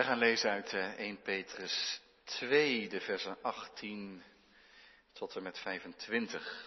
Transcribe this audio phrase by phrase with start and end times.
[0.00, 4.22] Wij gaan lezen uit 1 eh, Petrus 2, de versen 18
[5.12, 6.66] tot en met 25.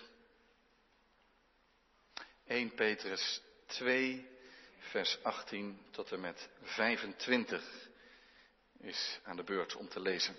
[2.46, 4.30] 1 Petrus 2,
[4.80, 7.90] vers 18 tot en met 25
[8.80, 10.36] is aan de beurt om te lezen.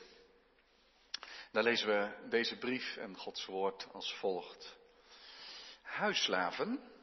[1.52, 4.76] Daar lezen we deze brief en Gods woord als volgt.
[5.82, 6.93] Huislaven,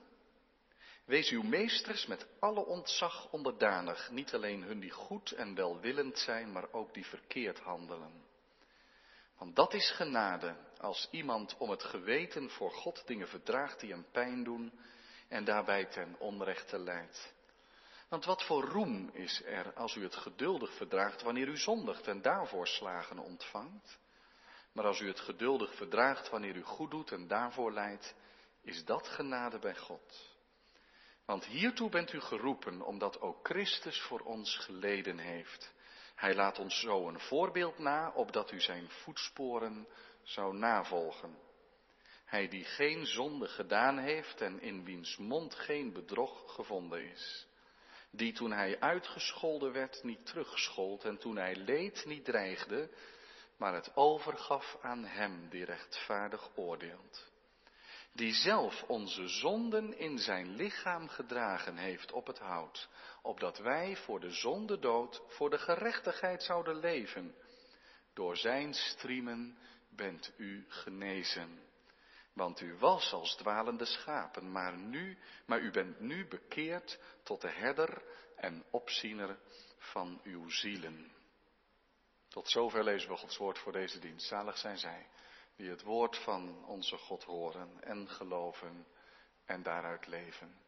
[1.12, 6.52] wees uw meesters met alle ontzag onderdanig, niet alleen hun die goed en welwillend zijn,
[6.52, 8.24] maar ook die verkeerd handelen.
[9.38, 14.06] Want dat is genade, als iemand om het geweten voor God dingen verdraagt die hem
[14.12, 14.80] pijn doen
[15.28, 17.34] en daarbij ten onrechte leidt.
[18.10, 22.22] Want wat voor roem is er als u het geduldig verdraagt wanneer u zondigt en
[22.22, 24.00] daarvoor slagen ontvangt?
[24.72, 28.16] Maar als u het geduldig verdraagt wanneer u goed doet en daarvoor leidt,
[28.62, 30.31] is dat genade bij God.
[31.26, 35.74] Want hiertoe bent u geroepen, omdat ook Christus voor ons geleden heeft.
[36.16, 39.88] Hij laat ons zo een voorbeeld na, opdat u zijn voetsporen
[40.24, 41.38] zou navolgen.
[42.26, 47.48] Hij die geen zonde gedaan heeft en in wiens mond geen bedrog gevonden is.
[48.12, 52.90] Die toen hij uitgescholden werd niet terugschold en toen hij leed niet dreigde,
[53.58, 57.31] maar het overgaf aan hem die rechtvaardig oordeelt.
[58.14, 62.90] Die zelf onze zonden in zijn lichaam gedragen heeft op het hout,
[63.22, 67.36] opdat wij voor de zonde dood, voor de gerechtigheid zouden leven.
[68.14, 69.58] Door zijn striemen
[69.90, 71.60] bent u genezen.
[72.34, 77.50] Want u was als dwalende schapen, maar nu, maar u bent nu bekeerd tot de
[77.50, 78.04] herder
[78.36, 79.40] en opziener
[79.78, 81.12] van uw zielen.
[82.28, 84.28] Tot zover lezen we Gods woord voor deze dienst.
[84.28, 85.08] Zalig zijn zij
[85.56, 88.88] die het woord van onze God horen en geloven
[89.46, 90.60] en daaruit leven.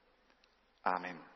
[0.81, 1.31] Amen.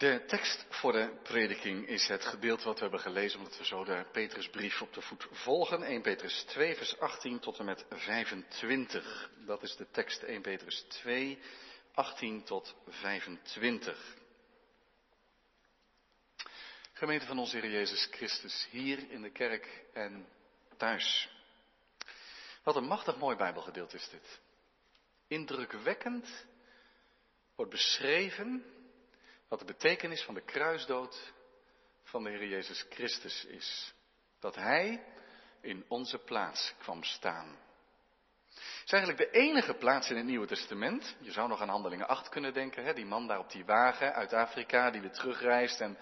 [0.00, 3.84] De tekst voor de prediking is het gedeelte wat we hebben gelezen, omdat we zo
[3.84, 5.82] de Petrusbrief op de voet volgen.
[5.82, 9.30] 1 Petrus 2, vers 18 tot en met 25.
[9.46, 11.38] Dat is de tekst 1 Petrus 2,
[11.94, 14.16] 18 tot 25.
[16.92, 20.28] Gemeente van onze Heer Jezus Christus, hier in de kerk en
[20.76, 21.39] thuis.
[22.62, 24.40] Wat een machtig mooi Bijbelgedeelte is dit.
[25.26, 26.46] Indrukwekkend
[27.54, 28.64] wordt beschreven
[29.48, 31.32] wat de betekenis van de kruisdood
[32.02, 33.94] van de Heer Jezus Christus is.
[34.38, 35.04] Dat Hij
[35.60, 37.58] in onze plaats kwam staan.
[38.54, 41.16] Het is eigenlijk de enige plaats in het Nieuwe Testament.
[41.20, 42.84] Je zou nog aan Handelingen 8 kunnen denken.
[42.84, 42.94] Hè?
[42.94, 45.98] Die man daar op die wagen uit Afrika die weer terugreist en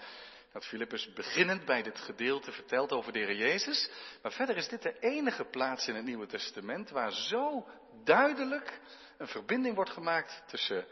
[0.51, 3.89] dat Filippus beginnend bij dit gedeelte vertelt over de Heer Jezus.
[4.21, 7.67] Maar verder is dit de enige plaats in het Nieuwe Testament waar zo
[8.03, 8.79] duidelijk
[9.17, 10.85] een verbinding wordt gemaakt tussen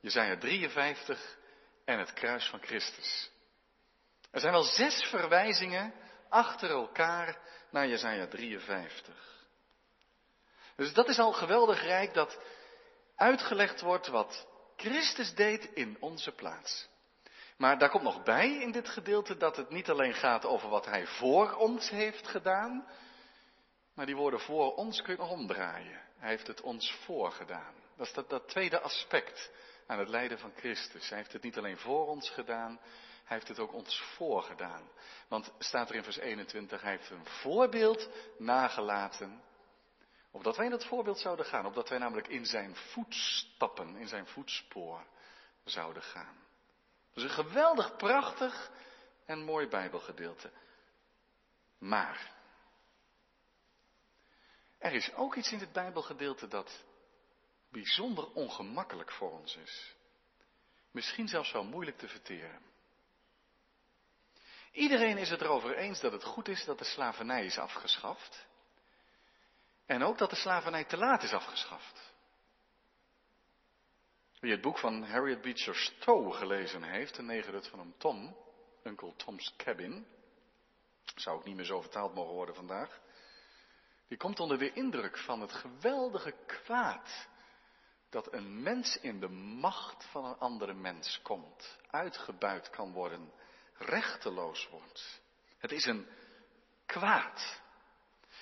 [0.00, 1.38] Jezaja 53
[1.84, 3.30] en het kruis van Christus.
[4.30, 5.94] Er zijn wel zes verwijzingen
[6.28, 7.38] achter elkaar
[7.70, 9.38] naar Jezaja 53.
[10.76, 12.38] Dus dat is al geweldig rijk dat
[13.16, 14.46] uitgelegd wordt wat
[14.76, 16.88] Christus deed in onze plaats.
[17.60, 20.86] Maar daar komt nog bij in dit gedeelte dat het niet alleen gaat over wat
[20.86, 22.86] hij voor ons heeft gedaan,
[23.94, 26.00] maar die woorden voor ons kun je nog omdraaien.
[26.18, 27.74] Hij heeft het ons voorgedaan.
[27.96, 29.50] Dat is dat, dat tweede aspect
[29.86, 31.08] aan het lijden van Christus.
[31.08, 32.80] Hij heeft het niet alleen voor ons gedaan,
[33.24, 34.88] hij heeft het ook ons voorgedaan.
[35.28, 39.42] Want staat er in vers 21, hij heeft een voorbeeld nagelaten,
[40.30, 44.26] opdat wij in dat voorbeeld zouden gaan, opdat wij namelijk in zijn voetstappen, in zijn
[44.26, 45.06] voetspoor
[45.64, 46.48] zouden gaan.
[47.14, 48.70] Dat is een geweldig prachtig
[49.26, 50.50] en mooi Bijbelgedeelte.
[51.78, 52.32] Maar
[54.78, 56.84] er is ook iets in dit Bijbelgedeelte dat
[57.70, 59.94] bijzonder ongemakkelijk voor ons is.
[60.90, 62.62] Misschien zelfs wel moeilijk te verteren.
[64.72, 68.46] Iedereen is het erover eens dat het goed is dat de slavernij is afgeschaft.
[69.86, 72.09] En ook dat de slavernij te laat is afgeschaft.
[74.40, 78.36] Wie het boek van Harriet Beecher Stowe gelezen heeft, de negerhut van hem Tom,
[78.82, 80.06] Uncle Tom's Cabin,
[81.14, 83.00] zou ook niet meer zo vertaald mogen worden vandaag,
[84.08, 87.28] die komt onder de indruk van het geweldige kwaad
[88.10, 93.32] dat een mens in de macht van een andere mens komt, uitgebuit kan worden,
[93.74, 95.20] rechteloos wordt.
[95.58, 96.06] Het is een
[96.86, 97.60] kwaad.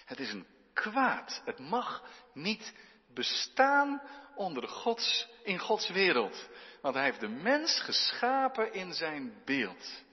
[0.05, 1.43] Het is een kwaad.
[1.45, 2.03] Het mag
[2.33, 2.75] niet
[3.07, 4.03] bestaan
[4.35, 6.49] onder Gods, in Gods wereld.
[6.81, 10.05] Want hij heeft de mens geschapen in zijn beeld.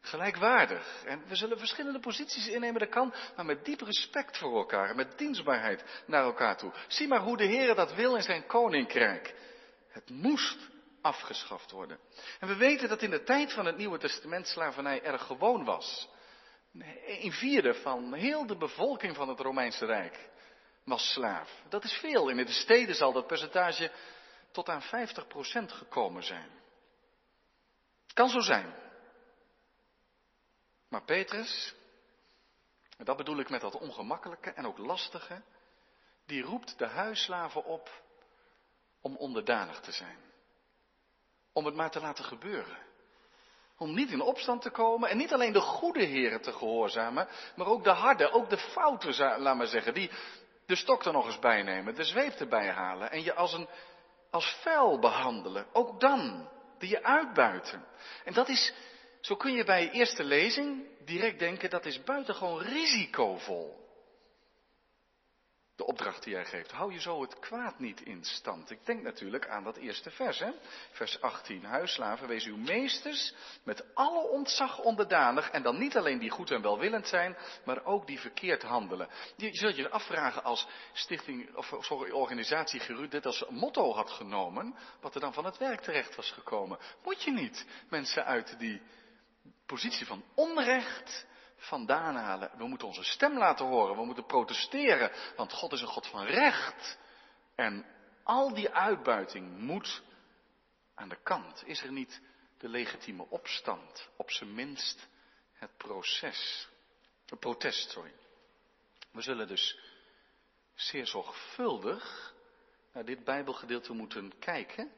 [0.00, 1.04] Gelijkwaardig.
[1.04, 5.18] En we zullen verschillende posities innemen, dat kan, maar met diep respect voor elkaar, met
[5.18, 6.72] dienstbaarheid naar elkaar toe.
[6.88, 9.34] Zie maar hoe de Heer dat wil in zijn koninkrijk.
[9.88, 10.58] Het moest
[11.02, 11.98] afgeschaft worden.
[12.40, 16.08] En we weten dat in de tijd van het Nieuwe Testament slavernij erg gewoon was.
[17.06, 20.18] Een vierde van heel de bevolking van het Romeinse Rijk
[20.84, 21.50] was slaaf.
[21.68, 22.28] Dat is veel.
[22.28, 23.90] In de steden zal dat percentage
[24.52, 24.86] tot aan 50%
[25.72, 26.50] gekomen zijn.
[28.14, 28.74] Kan zo zijn.
[30.88, 31.74] Maar Petrus,
[32.96, 35.42] en dat bedoel ik met dat ongemakkelijke en ook lastige,
[36.26, 38.02] die roept de huisslaven op
[39.00, 40.18] om onderdanig te zijn.
[41.52, 42.86] Om het maar te laten gebeuren.
[43.76, 47.66] Om niet in opstand te komen en niet alleen de goede heren te gehoorzamen, maar
[47.66, 50.10] ook de harde, ook de fouten, laat maar zeggen, die
[50.66, 53.68] de stok er nog eens bij nemen, de zweep erbij halen en je als een
[54.30, 55.66] als vuil behandelen.
[55.72, 56.48] Ook dan,
[56.78, 57.84] die je uitbuiten.
[58.24, 58.72] En dat is,
[59.20, 63.87] zo kun je bij eerste lezing direct denken, dat is buitengewoon risicovol
[65.78, 66.70] de opdracht die hij geeft.
[66.70, 68.70] Hou je zo het kwaad niet in stand.
[68.70, 70.50] Ik denk natuurlijk aan dat eerste vers, hè?
[70.90, 71.64] vers 18.
[71.64, 75.50] Huisslaven, wees uw meesters met alle ontzag onderdanig.
[75.50, 79.08] En dan niet alleen die goed en welwillend zijn, maar ook die verkeerd handelen.
[79.36, 84.74] Je zult je afvragen als stichting, of sorry, organisatie Gerud dit als motto had genomen,
[85.00, 86.78] wat er dan van het werk terecht was gekomen.
[87.04, 88.82] Moet je niet mensen uit die
[89.66, 91.26] positie van onrecht
[91.58, 92.50] vandaan halen.
[92.56, 93.96] We moeten onze stem laten horen.
[93.96, 95.12] We moeten protesteren.
[95.36, 96.98] Want God is een God van recht.
[97.54, 97.86] En
[98.22, 100.02] al die uitbuiting moet
[100.94, 101.62] aan de kant.
[101.66, 102.20] Is er niet
[102.58, 104.08] de legitieme opstand?
[104.16, 105.08] Op zijn minst
[105.52, 106.68] het proces.
[107.26, 108.12] Het protest, sorry.
[109.12, 109.78] We zullen dus
[110.74, 112.34] zeer zorgvuldig
[112.92, 114.92] naar dit Bijbelgedeelte moeten kijken.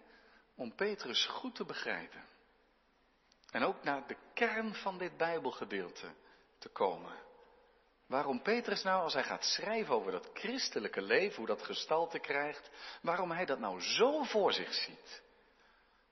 [0.54, 2.24] Om Petrus goed te begrijpen.
[3.50, 6.14] En ook naar de kern van dit Bijbelgedeelte
[6.60, 7.18] te komen.
[8.06, 12.70] Waarom Petrus nou, als hij gaat schrijven over dat christelijke leven, hoe dat gestalte krijgt,
[13.02, 15.22] waarom hij dat nou zo voor zich ziet.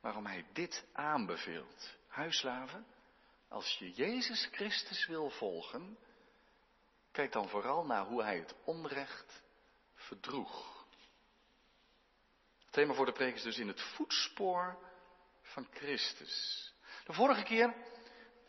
[0.01, 1.97] Waarom hij dit aanbeveelt.
[2.09, 2.87] Huislaven,
[3.49, 5.99] als je Jezus Christus wil volgen,
[7.13, 9.43] kijk dan vooral naar hoe hij het onrecht
[9.95, 10.87] verdroeg.
[12.65, 14.79] Het thema voor de preek is dus in het voetspoor
[15.43, 16.67] van Christus.
[17.05, 17.75] De vorige keer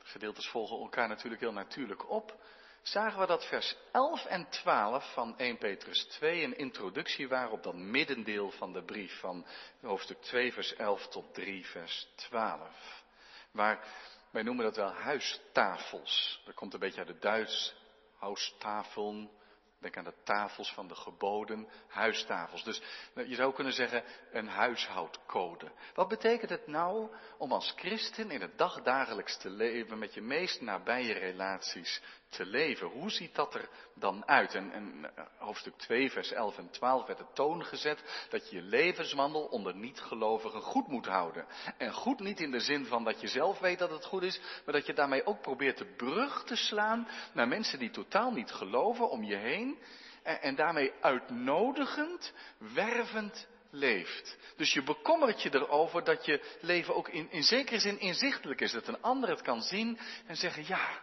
[0.09, 2.35] gedeeltes volgen elkaar natuurlijk heel natuurlijk op,
[2.81, 7.63] zagen we dat vers 11 en 12 van 1 Petrus 2 een introductie waren op
[7.63, 9.45] dat middendeel van de brief van
[9.81, 13.03] hoofdstuk 2 vers 11 tot 3 vers 12.
[13.51, 13.87] Waar,
[14.31, 16.41] wij noemen dat wel huistafels.
[16.45, 17.75] Dat komt een beetje uit het Duits,
[18.17, 19.38] huistafel,
[19.79, 22.63] Denk aan de tafels van de geboden, huistafels.
[22.63, 22.81] Dus
[23.13, 25.71] je zou kunnen zeggen een huishoudcode.
[25.93, 30.61] Wat betekent het nou om als christen in het dagdagelijks te leven met je meest
[30.61, 32.87] nabije relaties te leven?
[32.87, 34.55] Hoe ziet dat er dan uit?
[34.55, 38.61] En, eh, hoofdstuk 2, vers 11 en 12 werd de toon gezet dat je je
[38.61, 41.45] levenswandel onder niet-gelovigen goed moet houden.
[41.77, 44.39] En goed niet in de zin van dat je zelf weet dat het goed is,
[44.65, 48.51] maar dat je daarmee ook probeert de brug te slaan naar mensen die totaal niet
[48.51, 49.79] geloven om je heen.
[50.23, 52.33] En, en daarmee uitnodigend,
[52.73, 54.37] wervend leeft.
[54.55, 58.71] Dus je bekommert je erover dat je leven ook in, in zekere zin inzichtelijk is.
[58.71, 60.99] Dat een ander het kan zien en zeggen, ja,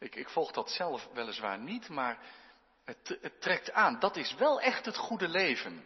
[0.00, 2.18] ik, ik volg dat zelf weliswaar niet, maar
[2.84, 3.98] het, het trekt aan.
[3.98, 5.84] Dat is wel echt het goede leven.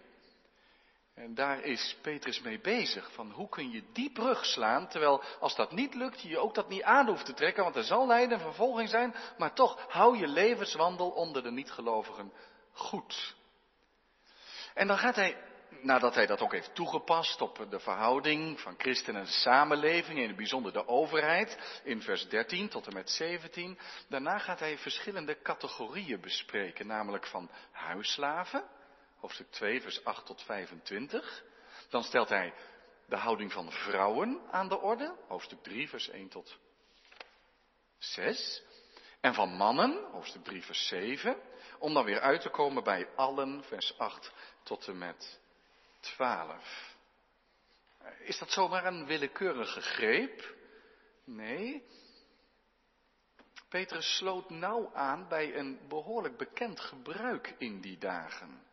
[1.15, 3.13] En daar is Petrus mee bezig.
[3.13, 6.69] Van hoe kun je die brug slaan, terwijl als dat niet lukt, je ook dat
[6.69, 10.19] niet aan hoeft te trekken, want er zal lijden en vervolging zijn, maar toch hou
[10.19, 12.33] je levenswandel onder de niet-gelovigen
[12.73, 13.35] goed.
[14.75, 15.37] En dan gaat hij
[15.85, 20.37] nadat hij dat ook heeft toegepast op de verhouding van christen en samenleving, in het
[20.37, 26.21] bijzonder de overheid, in vers 13 tot en met 17, daarna gaat hij verschillende categorieën
[26.21, 28.65] bespreken, namelijk van huisslaven,
[29.19, 31.45] hoofdstuk 2, vers 8 tot 25.
[31.89, 32.55] Dan stelt hij
[33.07, 36.59] de houding van vrouwen aan de orde, hoofdstuk 3, vers 1 tot
[37.99, 38.63] 6.
[39.21, 41.37] En van mannen, hoofdstuk 3, vers 7,
[41.79, 45.43] om dan weer uit te komen bij allen, vers 8 tot en met
[46.05, 46.97] 12.
[48.19, 50.55] Is dat zomaar een willekeurige greep?
[51.25, 51.85] Nee.
[53.69, 58.64] Petrus sloot nauw aan bij een behoorlijk bekend gebruik in die dagen.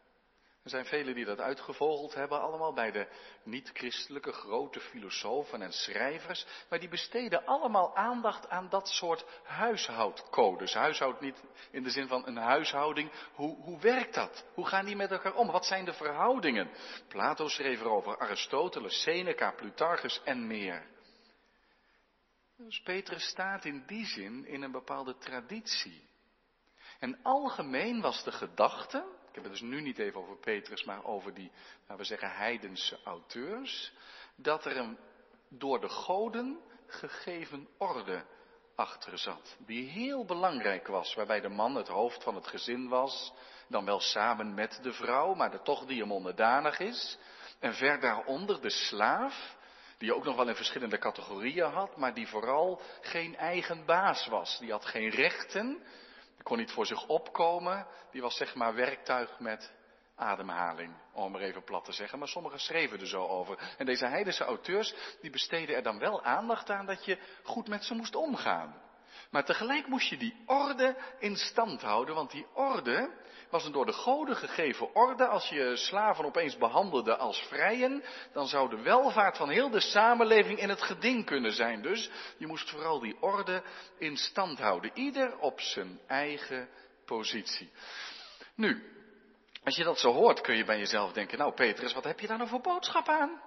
[0.64, 3.08] Er zijn velen die dat uitgevogeld hebben, allemaal bij de
[3.44, 10.74] niet-christelijke grote filosofen en schrijvers, maar die besteden allemaal aandacht aan dat soort huishoudcodes.
[10.74, 13.12] Huishoud niet in de zin van een huishouding.
[13.34, 14.46] Hoe, hoe werkt dat?
[14.54, 15.52] Hoe gaan die met elkaar om?
[15.52, 16.72] Wat zijn de verhoudingen?
[17.08, 20.86] Plato schreef erover, Aristoteles, Seneca, Plutarchus en meer.
[22.58, 26.10] Dus Petrus staat in die zin in een bepaalde traditie.
[27.00, 31.06] En algemeen was de gedachte, ik heb het dus nu niet even over Petrus, maar
[31.06, 33.94] over die, laten we zeggen, heidense auteurs.
[34.36, 34.98] Dat er een
[35.50, 38.26] door de goden gegeven orde
[38.76, 39.58] achter zat.
[39.66, 43.34] Die heel belangrijk was, waarbij de man het hoofd van het gezin was,
[43.68, 47.18] dan wel samen met de vrouw, maar de toch die hem onderdanig is.
[47.60, 49.56] En ver daaronder de slaaf,
[49.98, 54.60] die ook nog wel in verschillende categorieën had, maar die vooral geen eigen baas was.
[54.60, 55.84] Die had geen rechten,
[56.42, 59.72] die kon niet voor zich opkomen, die was zeg maar werktuig met
[60.16, 62.20] ademhaling, om maar even plat te zeggen.
[62.20, 63.74] Maar sommigen schreven er zo over.
[63.78, 67.84] En deze heidense auteurs, die besteden er dan wel aandacht aan dat je goed met
[67.84, 68.82] ze moest omgaan.
[69.32, 73.20] Maar tegelijk moest je die orde in stand houden, want die orde
[73.50, 75.28] was een door de goden gegeven orde.
[75.28, 80.60] Als je slaven opeens behandelde als vrijen, dan zou de welvaart van heel de samenleving
[80.60, 81.82] in het geding kunnen zijn.
[81.82, 83.64] Dus je moest vooral die orde
[83.98, 86.70] in stand houden, ieder op zijn eigen
[87.06, 87.72] positie.
[88.56, 88.84] Nu,
[89.64, 92.28] als je dat zo hoort, kun je bij jezelf denken, nou Petrus, wat heb je
[92.28, 93.42] daar nou voor boodschap aan?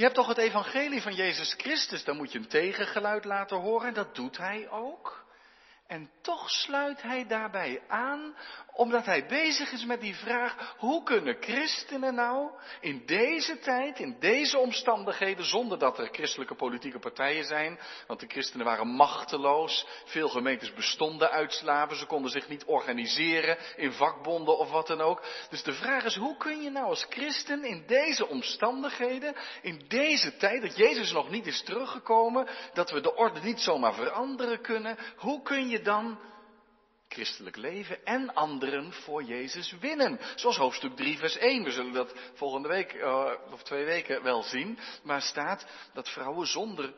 [0.00, 3.88] Je hebt toch het evangelie van Jezus Christus, dan moet je een tegengeluid laten horen
[3.88, 5.24] en dat doet hij ook.
[5.86, 8.34] En toch sluit hij daarbij aan,
[8.80, 14.16] omdat hij bezig is met die vraag, hoe kunnen christenen nou in deze tijd, in
[14.20, 20.28] deze omstandigheden, zonder dat er christelijke politieke partijen zijn, want de christenen waren machteloos, veel
[20.28, 25.22] gemeentes bestonden uit slaven, ze konden zich niet organiseren in vakbonden of wat dan ook.
[25.50, 30.36] Dus de vraag is, hoe kun je nou als christen in deze omstandigheden, in deze
[30.36, 34.98] tijd, dat Jezus nog niet is teruggekomen, dat we de orde niet zomaar veranderen kunnen,
[35.16, 36.18] hoe kun je dan
[37.12, 40.20] christelijk leven en anderen voor Jezus winnen.
[40.34, 41.64] Zoals hoofdstuk 3, vers 1.
[41.64, 44.78] We zullen dat volgende week uh, of twee weken wel zien.
[45.02, 46.94] Maar staat dat vrouwen zonder.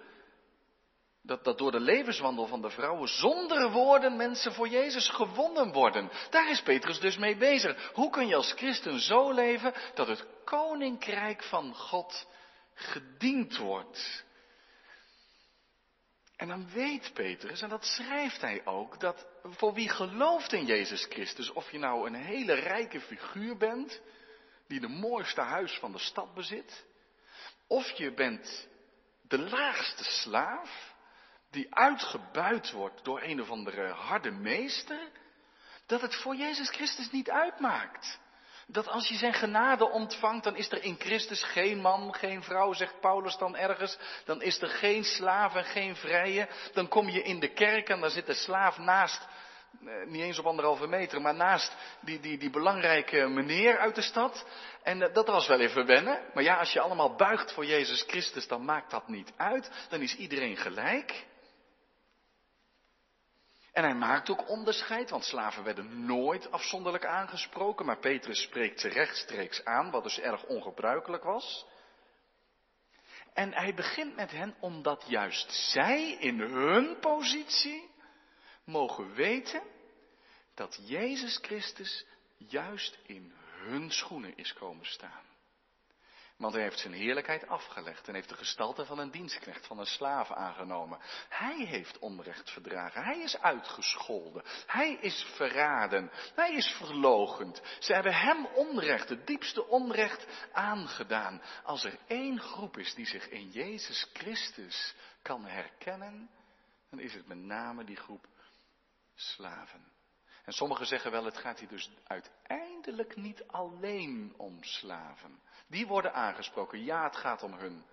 [1.22, 6.10] Dat, dat door de levenswandel van de vrouwen zonder woorden mensen voor Jezus gewonnen worden.
[6.30, 7.90] Daar is Petrus dus mee bezig.
[7.92, 12.26] Hoe kun je als christen zo leven dat het koninkrijk van God
[12.74, 14.24] gediend wordt?
[16.42, 21.04] En dan weet Petrus, en dat schrijft hij ook, dat voor wie gelooft in Jezus
[21.04, 24.00] Christus, of je nou een hele rijke figuur bent,
[24.68, 26.84] die de mooiste huis van de stad bezit,
[27.66, 28.68] of je bent
[29.28, 30.94] de laagste slaaf,
[31.50, 35.08] die uitgebuit wordt door een of andere harde meester,
[35.86, 38.20] dat het voor Jezus Christus niet uitmaakt
[38.72, 42.72] dat als je zijn genade ontvangt, dan is er in Christus geen man, geen vrouw,
[42.72, 43.98] zegt Paulus dan ergens.
[44.24, 46.48] Dan is er geen slaaf en geen vrije.
[46.72, 49.26] Dan kom je in de kerk en daar zit de slaaf naast,
[49.86, 54.02] eh, niet eens op anderhalve meter, maar naast die, die, die belangrijke meneer uit de
[54.02, 54.46] stad.
[54.82, 56.20] En eh, dat was wel even wennen.
[56.34, 59.70] Maar ja, als je allemaal buigt voor Jezus Christus, dan maakt dat niet uit.
[59.88, 61.24] Dan is iedereen gelijk.
[63.72, 68.88] En hij maakt ook onderscheid, want slaven werden nooit afzonderlijk aangesproken, maar Petrus spreekt ze
[68.88, 71.66] rechtstreeks aan, wat dus erg ongebruikelijk was.
[73.32, 77.90] En hij begint met hen omdat juist zij in hun positie
[78.64, 79.62] mogen weten
[80.54, 85.31] dat Jezus Christus juist in hun schoenen is komen staan.
[86.42, 89.86] Want hij heeft zijn heerlijkheid afgelegd en heeft de gestalte van een dienstknecht, van een
[89.86, 90.98] slaaf aangenomen.
[91.28, 93.04] Hij heeft onrecht verdragen.
[93.04, 94.42] Hij is uitgescholden.
[94.66, 96.10] Hij is verraden.
[96.34, 97.62] Hij is verlogend.
[97.78, 101.42] Ze hebben hem onrecht, het diepste onrecht aangedaan.
[101.62, 106.30] Als er één groep is die zich in Jezus Christus kan herkennen,
[106.90, 108.26] dan is het met name die groep
[109.14, 109.91] slaven.
[110.44, 115.40] En sommigen zeggen wel, het gaat hier dus uiteindelijk niet alleen om slaven.
[115.66, 117.84] Die worden aangesproken, ja, het gaat om hun.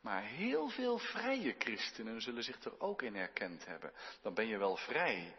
[0.00, 3.92] Maar heel veel vrije christenen zullen zich er ook in herkend hebben.
[4.22, 5.36] Dan ben je wel vrij.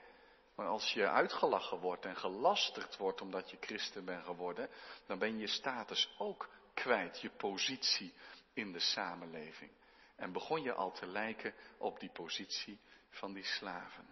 [0.55, 4.69] Maar als je uitgelachen wordt en gelasterd wordt omdat je christen bent geworden,
[5.05, 8.13] dan ben je status ook kwijt, je positie
[8.53, 9.71] in de samenleving.
[10.15, 14.05] En begon je al te lijken op die positie van die slaven.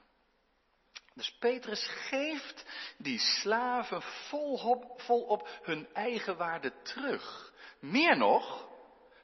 [1.13, 2.65] Dus Petrus geeft
[2.97, 7.53] die slaven volop, volop hun eigen waarde terug.
[7.79, 8.69] Meer nog,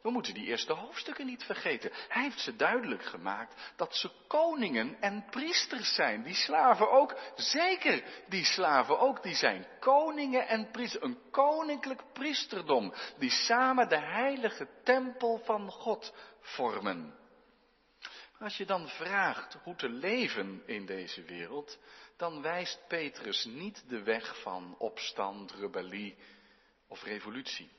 [0.02, 1.92] we moeten die eerste hoofdstukken niet vergeten.
[2.08, 6.24] Hij heeft ze duidelijk gemaakt dat ze koningen en priesters zijn.
[6.24, 11.04] Die slaven ook, zeker die slaven ook, die zijn koningen en priesters.
[11.04, 17.26] Een koninklijk priesterdom, die samen de heilige tempel van God vormen.
[18.40, 21.80] Als je dan vraagt hoe te leven in deze wereld,
[22.18, 26.18] dan wijst Petrus niet de weg van opstand, rebellie
[26.88, 27.72] of revolutie.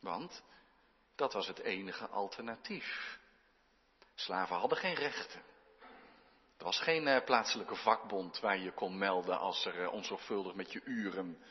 [0.00, 0.42] Want
[1.14, 3.18] dat was het enige alternatief.
[4.14, 5.42] Slaven hadden geen rechten.
[6.58, 10.72] Er was geen eh, plaatselijke vakbond waar je kon melden als er eh, onzorgvuldig met
[10.72, 11.42] je uren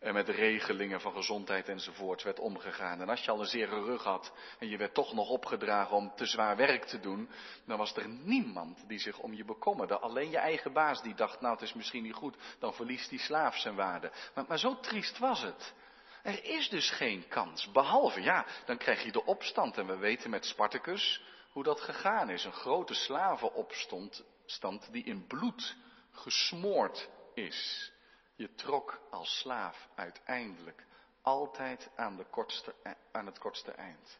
[0.00, 3.00] en met regelingen van gezondheid enzovoort werd omgegaan.
[3.00, 6.12] En als je al een zere rug had en je werd toch nog opgedragen om
[6.14, 7.30] te zwaar werk te doen,
[7.66, 9.98] dan was er niemand die zich om je bekommerde.
[9.98, 13.18] Alleen je eigen baas die dacht, nou het is misschien niet goed, dan verliest die
[13.18, 14.12] slaaf zijn waarde.
[14.34, 15.74] Maar, maar zo triest was het.
[16.22, 19.78] Er is dus geen kans, behalve ja, dan krijg je de opstand.
[19.78, 22.44] En we weten met Spartacus hoe dat gegaan is.
[22.44, 25.76] Een grote slavenopstand die in bloed
[26.12, 27.92] gesmoord is.
[28.40, 30.84] Je trok als slaaf uiteindelijk
[31.22, 34.18] altijd aan, de kortste, e- aan het kortste eind.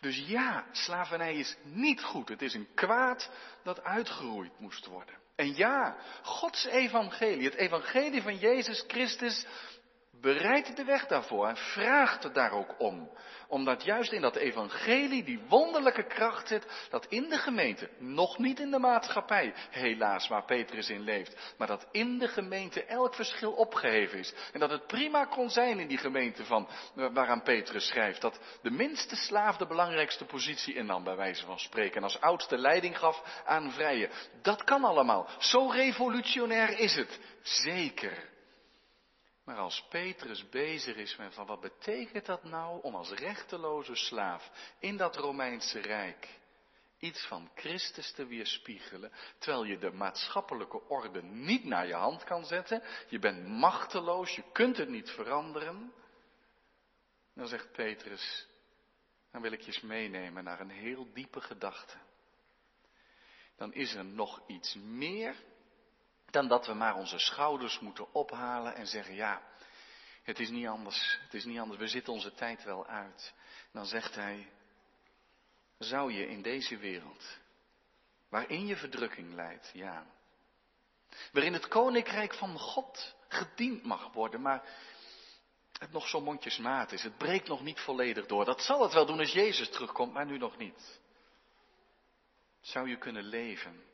[0.00, 2.28] Dus ja, slavernij is niet goed.
[2.28, 3.30] Het is een kwaad
[3.62, 5.14] dat uitgeroeid moest worden.
[5.34, 9.46] En ja, Gods evangelie, het evangelie van Jezus Christus,
[10.20, 13.10] bereidt de weg daarvoor en vraagt er daar ook om.
[13.48, 18.60] Omdat juist in dat evangelie die wonderlijke kracht zit, dat in de gemeente, nog niet
[18.60, 23.52] in de maatschappij, helaas waar Petrus in leeft, maar dat in de gemeente elk verschil
[23.52, 24.34] opgeheven is.
[24.52, 28.70] En dat het prima kon zijn in die gemeente van, waaraan Petrus schrijft, dat de
[28.70, 33.42] minste slaaf de belangrijkste positie innam, bij wijze van spreken, en als oudste leiding gaf
[33.44, 34.10] aan vrije.
[34.42, 35.28] Dat kan allemaal.
[35.38, 37.20] Zo revolutionair is het.
[37.42, 38.36] Zeker.
[39.48, 44.50] Maar als Petrus bezig is met van wat betekent dat nou om als rechteloze slaaf
[44.78, 46.38] in dat Romeinse Rijk
[46.98, 52.44] iets van Christus te weerspiegelen, terwijl je de maatschappelijke orde niet naar je hand kan
[52.44, 55.92] zetten, je bent machteloos, je kunt het niet veranderen,
[57.34, 58.46] dan zegt Petrus,
[59.30, 61.96] dan wil ik je eens meenemen naar een heel diepe gedachte.
[63.56, 65.34] Dan is er nog iets meer
[66.38, 69.42] dan dat we maar onze schouders moeten ophalen en zeggen, ja,
[70.22, 73.34] het is niet anders, het is niet anders, we zitten onze tijd wel uit.
[73.72, 74.52] dan zegt hij,
[75.78, 77.38] zou je in deze wereld,
[78.28, 80.06] waarin je verdrukking leidt, ja,
[81.32, 84.62] waarin het koninkrijk van God gediend mag worden, maar
[85.72, 88.44] het nog zo mondjesmaat is, het breekt nog niet volledig door.
[88.44, 91.00] Dat zal het wel doen als Jezus terugkomt, maar nu nog niet.
[92.60, 93.87] Zou je kunnen leven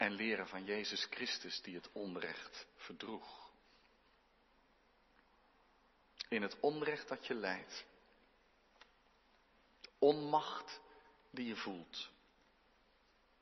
[0.00, 3.50] en leren van Jezus Christus die het onrecht verdroeg.
[6.28, 7.84] In het onrecht dat je lijdt,
[9.98, 10.80] onmacht
[11.30, 12.10] die je voelt,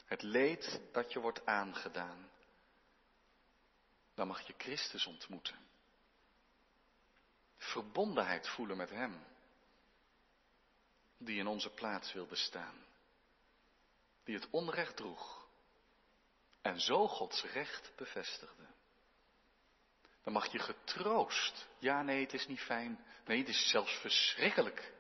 [0.05, 2.31] het leed dat je wordt aangedaan,
[4.15, 5.59] dan mag je Christus ontmoeten.
[7.57, 9.25] Verbondenheid voelen met Hem,
[11.19, 12.87] die in onze plaats wilde staan,
[14.25, 15.38] die het onrecht droeg
[16.69, 18.67] en zo Gods recht bevestigde.
[20.23, 21.69] Dan mag je getroost.
[21.79, 23.05] Ja, nee, het is niet fijn.
[23.27, 24.93] Nee, het is zelfs verschrikkelijk.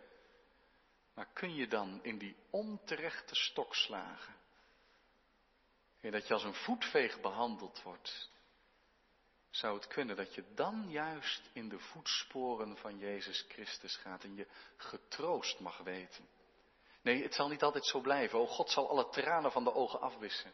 [1.15, 4.37] Maar kun je dan in die onterechte stokslagen,
[6.01, 8.31] in dat je als een voetveeg behandeld wordt,
[9.51, 14.35] zou het kunnen dat je dan juist in de voetsporen van Jezus Christus gaat en
[14.35, 16.29] je getroost mag weten.
[17.03, 18.39] Nee, het zal niet altijd zo blijven.
[18.39, 20.53] O God zal alle tranen van de ogen afwissen.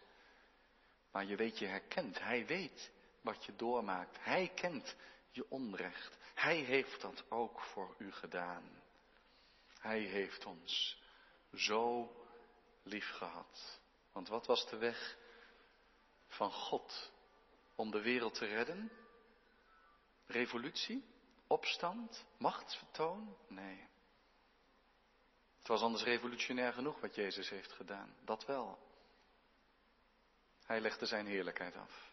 [1.14, 2.18] Maar je weet, je herkent.
[2.18, 4.16] Hij weet wat je doormaakt.
[4.20, 4.96] Hij kent
[5.30, 6.16] je onrecht.
[6.34, 8.82] Hij heeft dat ook voor u gedaan.
[9.78, 11.02] Hij heeft ons
[11.52, 12.12] zo
[12.82, 13.80] lief gehad.
[14.12, 15.16] Want wat was de weg
[16.26, 17.12] van God
[17.74, 18.92] om de wereld te redden?
[20.26, 21.04] Revolutie?
[21.46, 22.24] Opstand?
[22.38, 23.36] Machtsvertoon?
[23.48, 23.88] Nee.
[25.58, 28.14] Het was anders revolutionair genoeg wat Jezus heeft gedaan.
[28.24, 28.83] Dat wel.
[30.64, 32.12] Hij legde zijn heerlijkheid af.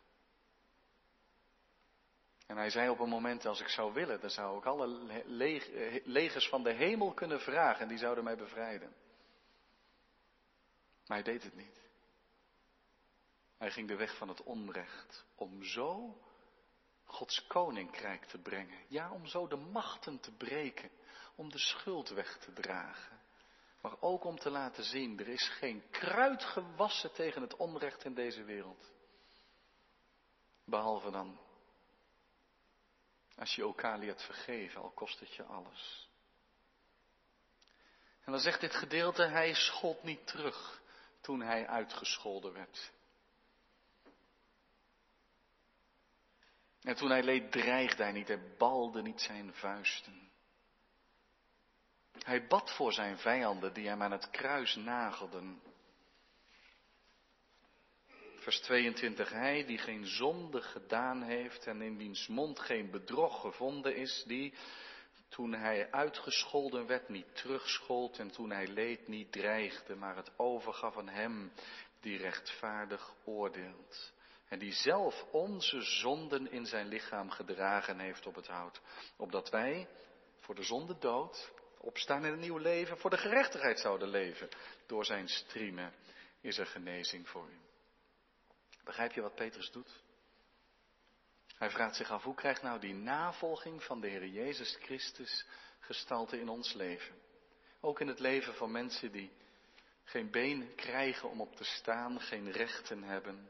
[2.47, 4.87] En hij zei op een moment, als ik zou willen, dan zou ik alle
[6.03, 8.95] legers van de hemel kunnen vragen en die zouden mij bevrijden.
[11.05, 11.79] Maar hij deed het niet.
[13.57, 16.17] Hij ging de weg van het onrecht om zo
[17.03, 18.79] Gods koninkrijk te brengen.
[18.87, 20.91] Ja, om zo de machten te breken,
[21.35, 23.20] om de schuld weg te dragen.
[23.81, 28.13] Maar ook om te laten zien, er is geen kruid gewassen tegen het onrecht in
[28.13, 28.91] deze wereld.
[30.65, 31.39] Behalve dan
[33.41, 36.09] als je elkaar leert vergeven, al kost het je alles.
[38.23, 40.81] En dan zegt dit gedeelte, hij schold niet terug
[41.21, 42.91] toen hij uitgescholden werd.
[46.81, 50.30] En toen hij leed, dreigde hij niet, hij balde niet zijn vuisten.
[52.19, 55.61] Hij bad voor zijn vijanden die hem aan het kruis nagelden.
[58.35, 59.29] Vers 22.
[59.29, 64.53] Hij die geen zonde gedaan heeft en in wiens mond geen bedrog gevonden is, die
[65.29, 70.97] toen hij uitgescholden werd niet terugschold en toen hij leed niet dreigde, maar het overgaf
[70.97, 71.51] aan hem
[71.99, 74.13] die rechtvaardig oordeelt.
[74.47, 78.81] En die zelf onze zonden in zijn lichaam gedragen heeft op het hout.
[79.17, 79.87] Opdat wij
[80.39, 84.49] voor de zonde dood opstaan in een nieuw leven, voor de gerechtigheid zouden leven.
[84.85, 85.93] Door zijn striemen
[86.41, 87.59] is er genezing voor u.
[88.83, 90.01] Begrijp je wat Petrus doet?
[91.57, 95.45] Hij vraagt zich af, hoe krijgt nou die navolging van de Heer Jezus Christus
[95.79, 97.15] gestalte in ons leven?
[97.79, 99.31] Ook in het leven van mensen die
[100.03, 103.49] geen been krijgen om op te staan, geen rechten hebben.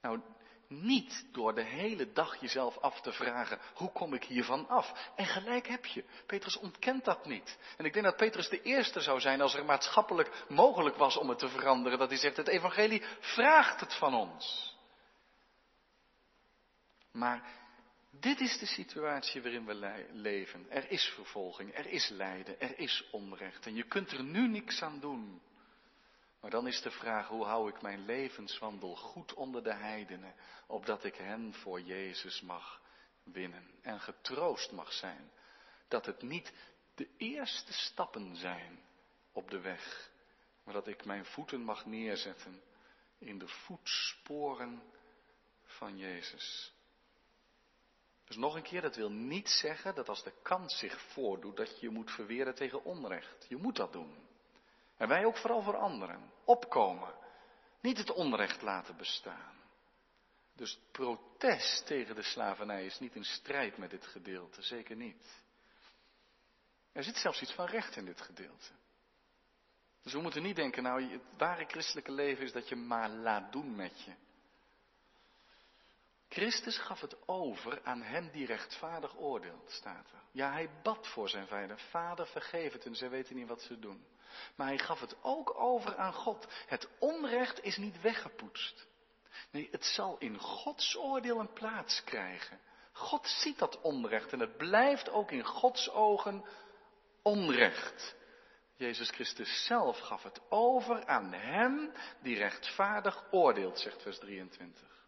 [0.00, 0.20] Nou,
[0.68, 5.12] niet door de hele dag jezelf af te vragen, hoe kom ik hiervan af?
[5.16, 6.04] En gelijk heb je.
[6.26, 7.58] Petrus ontkent dat niet.
[7.76, 11.28] En ik denk dat Petrus de eerste zou zijn als er maatschappelijk mogelijk was om
[11.28, 11.98] het te veranderen.
[11.98, 14.74] Dat hij zegt, het evangelie vraagt het van ons.
[17.12, 17.42] Maar
[18.10, 20.66] dit is de situatie waarin we leven.
[20.70, 23.66] Er is vervolging, er is lijden, er is onrecht.
[23.66, 25.40] En je kunt er nu niks aan doen.
[26.46, 30.34] Maar dan is de vraag, hoe hou ik mijn levenswandel goed onder de heidenen,
[30.66, 32.80] opdat ik hen voor Jezus mag
[33.22, 35.30] winnen en getroost mag zijn,
[35.88, 36.52] dat het niet
[36.94, 38.80] de eerste stappen zijn
[39.32, 40.10] op de weg,
[40.64, 42.62] maar dat ik mijn voeten mag neerzetten
[43.18, 44.82] in de voetsporen
[45.64, 46.72] van Jezus.
[48.24, 51.70] Dus nog een keer, dat wil niet zeggen dat als de kans zich voordoet, dat
[51.80, 53.46] je je moet verweren tegen onrecht.
[53.48, 54.25] Je moet dat doen.
[54.96, 56.32] En wij ook vooral voor anderen.
[56.44, 57.14] Opkomen.
[57.80, 59.54] Niet het onrecht laten bestaan.
[60.54, 64.62] Dus protest tegen de slavernij is niet in strijd met dit gedeelte.
[64.62, 65.44] Zeker niet.
[66.92, 68.72] Er zit zelfs iets van recht in dit gedeelte.
[70.02, 73.52] Dus we moeten niet denken, nou, het ware christelijke leven is dat je maar laat
[73.52, 74.12] doen met je.
[76.28, 80.22] Christus gaf het over aan hem die rechtvaardig oordeelt, staat er.
[80.32, 81.78] Ja, hij bad voor zijn vijanden.
[81.78, 84.06] Vader, vergeef het en ze weten niet wat ze doen.
[84.56, 86.46] Maar hij gaf het ook over aan God.
[86.66, 88.86] Het onrecht is niet weggepoetst.
[89.50, 92.60] Nee, het zal in Gods oordeel een plaats krijgen.
[92.92, 96.44] God ziet dat onrecht en het blijft ook in Gods ogen
[97.22, 98.14] onrecht.
[98.76, 105.06] Jezus Christus zelf gaf het over aan hem die rechtvaardig oordeelt, zegt vers 23.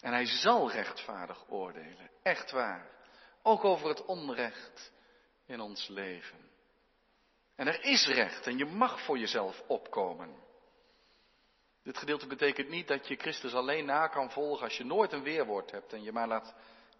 [0.00, 2.10] En hij zal rechtvaardig oordelen.
[2.22, 2.90] Echt waar.
[3.42, 4.92] Ook over het onrecht
[5.46, 6.50] in ons leven.
[7.54, 10.36] En er is recht en je mag voor jezelf opkomen.
[11.82, 15.22] Dit gedeelte betekent niet dat je Christus alleen na kan volgen als je nooit een
[15.22, 16.54] weerwoord hebt en je maar laat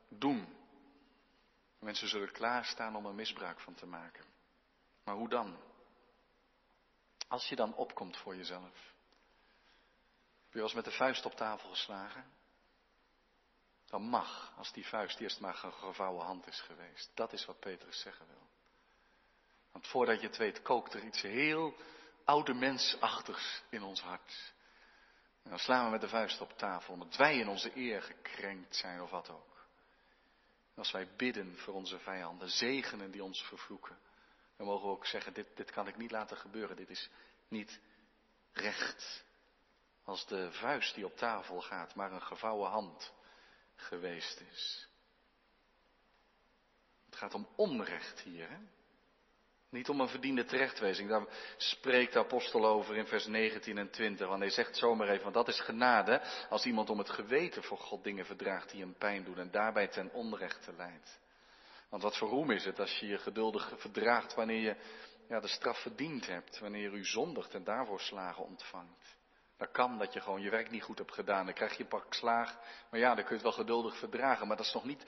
[0.09, 0.57] doen.
[1.79, 4.25] Mensen zullen klaarstaan om er misbruik van te maken.
[5.05, 5.57] Maar hoe dan?
[7.29, 8.93] Als je dan opkomt voor jezelf.
[10.45, 12.25] Heb je wel eens met de vuist op tafel geslagen?
[13.93, 17.11] dan mag, als die vuist eerst maar een gevouwen hand is geweest.
[17.15, 18.49] Dat is wat Petrus zeggen wil.
[19.73, 21.77] Want voordat je het weet, kookt er iets heel
[22.25, 24.53] oude mensachtigs in ons hart.
[25.43, 28.77] En dan slaan we met de vuist op tafel, omdat wij in onze eer gekrenkt
[28.77, 29.67] zijn of wat ook.
[30.75, 33.99] Als wij bidden voor onze vijanden, zegenen die ons vervloeken,
[34.57, 37.09] dan mogen we ook zeggen, dit, dit kan ik niet laten gebeuren, dit is
[37.49, 37.81] niet
[38.53, 39.25] recht.
[40.05, 43.13] Als de vuist die op tafel gaat, maar een gevouwen hand
[43.75, 44.89] geweest is.
[47.05, 48.51] Het gaat om onrecht hier.
[48.51, 48.59] Hè?
[49.73, 51.09] Niet om een verdiende terechtwijzing.
[51.09, 54.29] Daar spreekt de apostel over in vers 19 en 20.
[54.29, 57.79] Want hij zegt zomaar even, want dat is genade als iemand om het geweten voor
[57.79, 61.21] God dingen verdraagt die hem pijn doen en daarbij ten onrechte leidt.
[61.89, 64.77] Want wat voor roem is het als je je geduldig verdraagt wanneer je
[65.29, 69.17] ja, de straf verdiend hebt, wanneer u zondigt en daarvoor slagen ontvangt.
[69.57, 71.45] Dat kan dat je gewoon je werk niet goed hebt gedaan.
[71.45, 72.59] Dan krijg je een pak slaag.
[72.91, 74.47] Maar ja, dan kun je het wel geduldig verdragen.
[74.47, 75.05] Maar dat is nog niet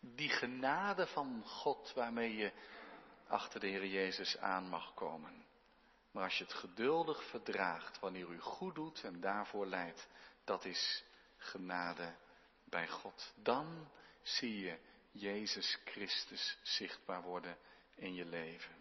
[0.00, 2.52] die genade van God waarmee je
[3.30, 5.44] achter de Heer Jezus aan mag komen.
[6.10, 10.08] Maar als je het geduldig verdraagt wanneer u goed doet en daarvoor leidt,
[10.44, 11.04] dat is
[11.36, 12.14] genade
[12.64, 13.32] bij God.
[13.36, 13.90] Dan
[14.22, 14.78] zie je
[15.10, 17.58] Jezus Christus zichtbaar worden
[17.94, 18.74] in je leven.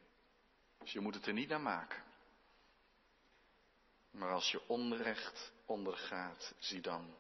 [0.78, 2.04] Dus je moet het er niet naar maken.
[4.12, 7.16] Maar als je onrecht ondergaat, zie dan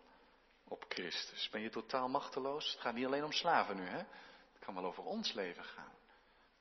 [0.63, 1.49] op Christus.
[1.49, 2.71] Ben je totaal machteloos?
[2.71, 3.97] Het gaat niet alleen om slaven nu, hè?
[4.53, 5.98] Het kan wel over ons leven gaan.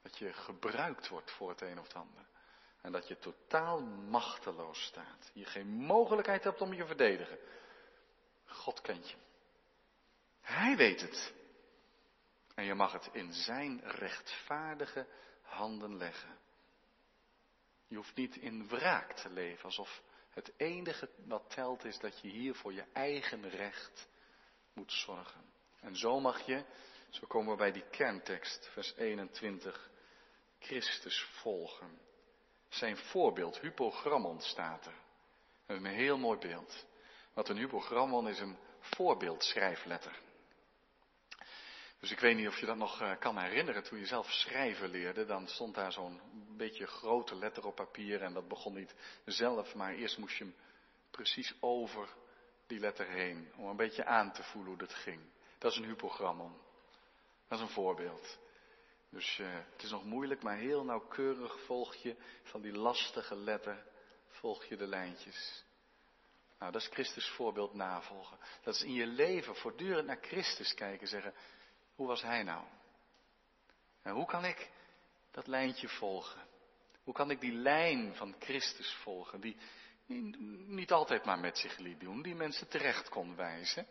[0.02, 2.26] Dat je gebruikt wordt voor het een of het ander.
[2.80, 5.30] En dat je totaal machteloos staat.
[5.32, 7.38] Je geen mogelijkheid hebt om je te verdedigen.
[8.44, 9.16] God kent je.
[10.40, 11.32] Hij weet het.
[12.54, 15.06] En je mag het in zijn rechtvaardige
[15.42, 16.38] handen leggen.
[17.88, 22.28] Je hoeft niet in wraak te leven, alsof het enige wat telt is dat je
[22.28, 24.08] hier voor je eigen recht
[24.72, 25.52] moet zorgen.
[25.80, 26.64] En zo mag je,
[27.10, 29.90] zo komen we bij die kerntekst, vers 21,
[30.58, 31.98] Christus volgen.
[32.68, 34.94] Zijn voorbeeld, hypogrammon staat er.
[35.66, 36.86] Een heel mooi beeld.
[37.32, 40.20] Want een hypogrammon is een voorbeeldschrijfletter.
[42.00, 43.82] Dus ik weet niet of je dat nog eh, kan herinneren.
[43.82, 46.20] Toen je zelf schrijven leerde, dan stond daar zo'n
[46.56, 48.22] beetje grote letter op papier.
[48.22, 48.94] En dat begon niet
[49.24, 50.54] zelf, maar eerst moest je hem
[51.10, 52.08] precies over
[52.66, 53.52] die letter heen.
[53.56, 55.20] Om een beetje aan te voelen hoe dat ging.
[55.58, 56.56] Dat is een hypogrammon.
[57.48, 58.38] Dat is een voorbeeld.
[59.11, 63.87] Dus uh, het is nog moeilijk, maar heel nauwkeurig volg je van die lastige letter,
[64.28, 65.64] volg je de lijntjes.
[66.58, 68.38] Nou, dat is Christus voorbeeld navolgen.
[68.62, 71.34] Dat is in je leven voortdurend naar Christus kijken, zeggen,
[71.94, 72.64] hoe was hij nou?
[74.02, 74.70] En hoe kan ik
[75.30, 76.46] dat lijntje volgen?
[77.04, 79.56] Hoe kan ik die lijn van Christus volgen, die
[80.66, 83.87] niet altijd maar met zich liet doen, die mensen terecht kon wijzen?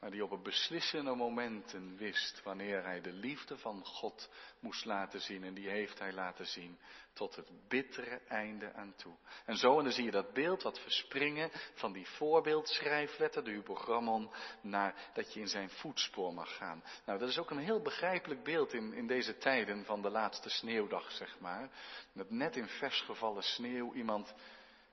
[0.00, 4.30] Maar die op een beslissende momenten wist wanneer hij de liefde van God
[4.60, 5.44] moest laten zien.
[5.44, 6.78] En die heeft hij laten zien
[7.12, 9.14] tot het bittere einde aan toe.
[9.44, 14.30] En zo, en dan zie je dat beeld wat verspringen van die voorbeeldschrijfletter, de hypogrammon,
[14.60, 16.84] naar dat je in zijn voetspoor mag gaan.
[17.04, 20.50] Nou, dat is ook een heel begrijpelijk beeld in, in deze tijden van de laatste
[20.50, 21.70] sneeuwdag, zeg maar.
[22.12, 24.34] Dat net in vers gevallen sneeuw iemand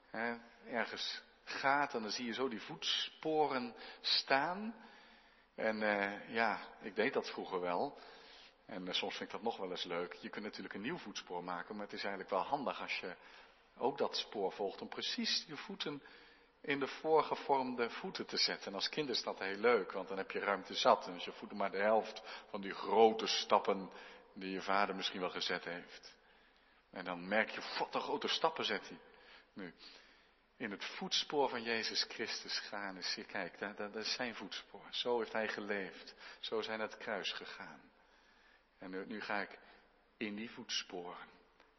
[0.10, 0.38] hè,
[0.68, 4.76] ergens gaat en dan zie je zo die voetsporen staan.
[5.56, 8.00] En uh, ja, ik deed dat vroeger wel.
[8.66, 10.14] En uh, soms vind ik dat nog wel eens leuk.
[10.14, 13.16] Je kunt natuurlijk een nieuw voetspoor maken, maar het is eigenlijk wel handig als je
[13.78, 16.02] ook dat spoor volgt om precies je voeten
[16.62, 18.68] in de voorgevormde voeten te zetten.
[18.68, 21.08] En als kind is dat heel leuk, want dan heb je ruimte zat.
[21.08, 23.90] En als je voeten maar de helft van die grote stappen
[24.34, 26.16] die je vader misschien wel gezet heeft.
[26.92, 29.00] En dan merk je, wat een grote stappen zet hij.
[29.54, 29.74] Nu,
[30.58, 34.88] in het voetspoor van Jezus Christus gaan is, kijk, dat, dat, is zijn voetspoor.
[34.90, 36.16] Zo heeft hij geleefd.
[36.40, 37.92] Zo zijn het kruis gegaan.
[38.78, 39.60] En nu, nu ga ik
[40.18, 41.28] in die voetsporen.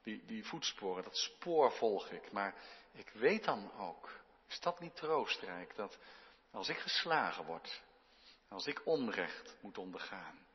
[0.02, 2.32] Die, die voetsporen, dat spoor volg ik.
[2.32, 2.54] Maar
[2.92, 5.98] ik weet dan ook, is dat niet troostrijk, dat
[6.50, 7.82] als ik geslagen word,
[8.48, 10.46] als ik onrecht moet ondergaan,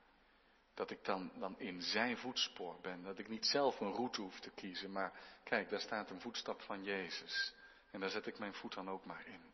[0.74, 3.04] dat ik dan, dan in zijn voetspoor ben.
[3.04, 6.62] Dat ik niet zelf een route hoef te kiezen, maar kijk, daar staat een voetstap
[6.62, 7.54] van Jezus.
[7.92, 9.54] En daar zet ik mijn voet dan ook maar in.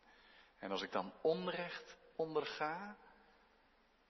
[0.58, 2.96] En als ik dan onrecht onderga,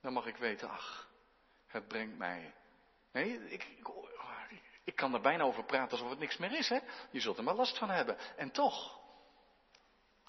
[0.01, 1.11] dan mag ik weten, ach,
[1.67, 2.55] het brengt mij.
[3.12, 3.88] Nee, ik, ik,
[4.85, 6.79] ik kan er bijna over praten alsof het niks meer is, hè?
[7.11, 8.19] Je zult er maar last van hebben.
[8.37, 9.01] En toch,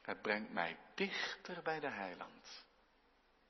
[0.02, 2.66] het brengt mij dichter bij de heiland.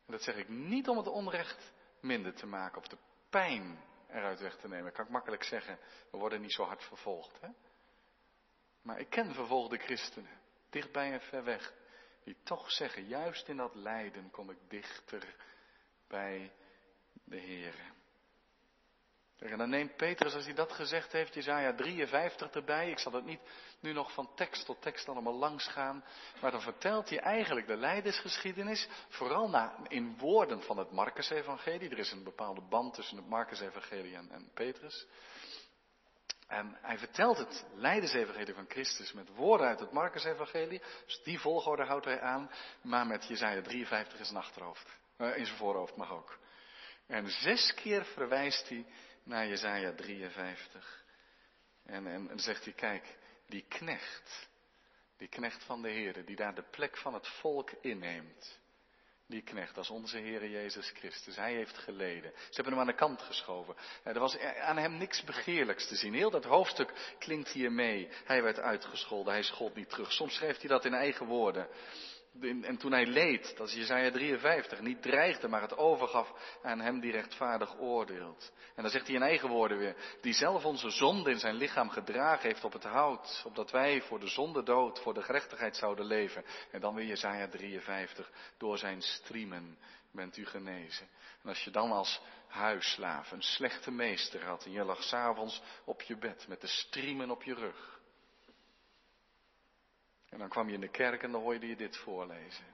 [0.05, 2.97] En dat zeg ik niet om het onrecht minder te maken of de
[3.29, 4.91] pijn eruit weg te nemen.
[4.91, 5.79] Kan ik makkelijk zeggen,
[6.11, 7.49] we worden niet zo hard vervolgd, hè?
[8.81, 10.39] Maar ik ken vervolgde christenen,
[10.69, 11.73] dichtbij en ver weg,
[12.23, 15.35] die toch zeggen, juist in dat lijden kom ik dichter
[16.07, 16.51] bij
[17.23, 17.97] de Heer.
[19.39, 22.89] En dan neemt Petrus, als hij dat gezegd heeft, Jezaja 53 erbij.
[22.89, 23.39] Ik zal het niet
[23.79, 26.03] nu nog van tekst tot tekst allemaal langs gaan.
[26.41, 28.87] Maar dan vertelt hij eigenlijk de leidersgeschiedenis.
[29.09, 31.89] Vooral na, in woorden van het Marcus-evangelie.
[31.89, 35.07] Er is een bepaalde band tussen het Marcus-evangelie en Petrus.
[36.49, 40.81] En hij vertelt het leidersevangelie van Christus met woorden uit het Marcus-evangelie.
[41.05, 42.51] Dus die volgorde houdt hij aan.
[42.81, 44.99] Maar met Jezaja 53 in zijn achterhoofd.
[45.17, 46.39] Uh, in zijn voorhoofd mag ook.
[47.07, 48.85] En zes keer verwijst hij
[49.23, 51.03] naar Jezaja 53.
[51.85, 54.49] En, en, en zegt hij, kijk, die knecht.
[55.17, 58.59] Die knecht van de Heer, die daar de plek van het volk inneemt
[59.29, 61.35] die knecht, als onze Heer Jezus Christus.
[61.35, 62.31] Hij heeft geleden.
[62.35, 63.75] Ze hebben hem aan de kant geschoven.
[64.03, 66.13] Er was aan hem niks begeerlijks te zien.
[66.13, 68.09] Heel dat hoofdstuk klinkt hier mee.
[68.25, 70.11] Hij werd uitgescholden, hij schold niet terug.
[70.11, 71.67] Soms schrijft hij dat in eigen woorden.
[72.41, 76.99] En toen hij leed, dat is Jezaja 53, niet dreigde, maar het overgaf aan hem
[76.99, 78.51] die rechtvaardig oordeelt.
[78.75, 81.89] En dan zegt hij in eigen woorden weer, die zelf onze zonde in zijn lichaam
[81.89, 86.05] gedragen heeft op het hout, opdat wij voor de zonde dood, voor de gerechtigheid zouden
[86.05, 86.45] leven.
[86.71, 89.77] En dan weer Jezaja 53, door zijn striemen
[90.11, 91.07] bent u genezen.
[91.43, 96.01] En als je dan als huisslaaf een slechte meester had en je lag s'avonds op
[96.01, 97.98] je bed met de striemen op je rug,
[100.29, 102.65] en dan kwam je in de kerk en dan hoorde je dit voorlezen.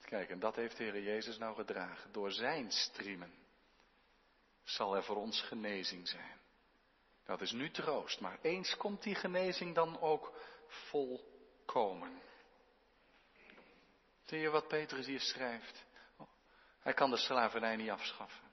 [0.00, 2.12] Kijk, en dat heeft de Heer Jezus nou gedragen.
[2.12, 3.32] Door zijn striemen
[4.62, 6.40] zal er voor ons genezing zijn.
[7.24, 10.32] Dat is nu troost, maar eens komt die genezing dan ook
[10.66, 12.22] volkomen.
[14.24, 15.84] Zie je wat Petrus hier schrijft?
[16.78, 18.44] Hij kan de slavernij niet afschaffen.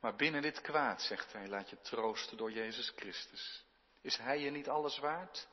[0.00, 3.64] Maar binnen dit kwaad, zegt hij, laat je troosten door Jezus Christus.
[4.00, 5.48] Is hij je niet alles waard?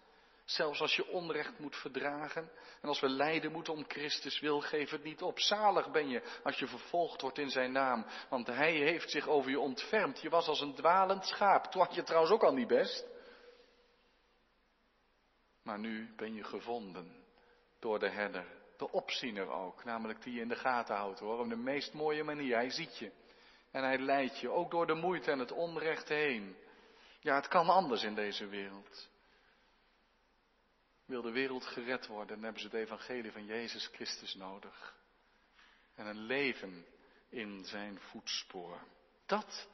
[0.47, 2.51] Zelfs als je onrecht moet verdragen.
[2.81, 5.39] En als we lijden moeten om Christus wil, geef het niet op.
[5.39, 8.05] Zalig ben je als je vervolgd wordt in zijn naam.
[8.29, 10.21] Want hij heeft zich over je ontfermd.
[10.21, 11.65] Je was als een dwalend schaap.
[11.65, 13.05] Toen je trouwens ook al niet best.
[15.63, 17.25] Maar nu ben je gevonden
[17.79, 18.45] door de herder
[18.77, 22.23] de opziener ook, namelijk die je in de gaten houdt hoor, op de meest mooie
[22.23, 22.55] manier.
[22.55, 23.12] Hij ziet je
[23.71, 26.55] en hij leidt je, ook door de moeite en het onrecht heen.
[27.19, 29.10] Ja, het kan anders in deze wereld.
[31.08, 34.96] Wil de wereld gered worden, dan hebben ze het evangelie van Jezus Christus nodig.
[35.96, 36.86] En een leven
[37.30, 38.88] in zijn voetspoor.
[39.26, 39.67] Dat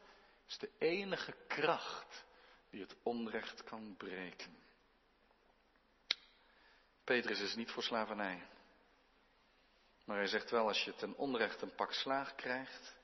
[0.48, 2.26] is de enige kracht
[2.70, 4.58] die het onrecht kan breken.
[7.04, 8.48] Petrus is niet voor slavernij.
[10.06, 12.96] Maar hij zegt wel, als je ten onrechte een pak slaag krijgt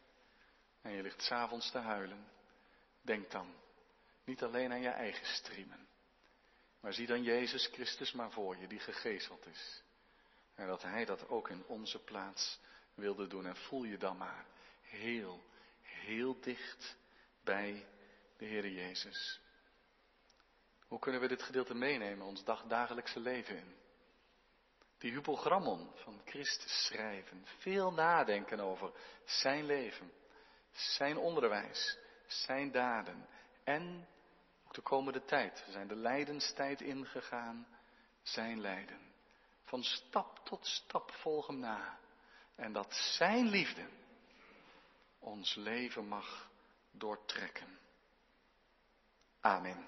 [0.81, 2.27] en je ligt s'avonds te huilen,
[3.01, 3.55] denk dan
[4.23, 5.87] niet alleen aan je eigen striemen,
[6.79, 9.83] maar zie dan Jezus Christus maar voor je, die gegezeld is.
[10.55, 12.59] En dat Hij dat ook in onze plaats
[12.93, 13.45] wilde doen.
[13.45, 14.45] En voel je dan maar
[14.81, 15.43] heel,
[15.81, 16.97] heel dicht
[17.43, 17.87] bij
[18.37, 19.39] de Heer Jezus.
[20.87, 23.77] Hoe kunnen we dit gedeelte meenemen, ons dagdagelijkse leven in?
[24.97, 28.91] Die hypogrammon van Christus schrijven, veel nadenken over
[29.25, 30.11] zijn leven,
[30.71, 33.27] zijn onderwijs, zijn daden
[33.63, 34.07] en
[34.69, 35.63] ook de komende tijd.
[35.65, 37.67] We zijn de lijdenstijd ingegaan,
[38.21, 38.99] zijn lijden.
[39.63, 41.97] Van stap tot stap volg hem na.
[42.55, 43.87] En dat zijn liefde
[45.19, 46.49] ons leven mag
[46.91, 47.79] doortrekken.
[49.39, 49.85] Amen.